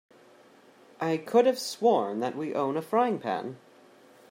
I 0.99 1.17
could 1.17 1.45
have 1.45 1.59
sworn 1.59 2.21
that 2.21 2.35
we 2.35 2.55
own 2.55 2.75
a 2.75 2.81
frying 2.81 3.19
pan. 3.19 3.57